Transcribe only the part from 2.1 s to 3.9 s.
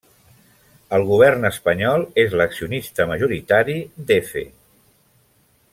és l'accionista majoritari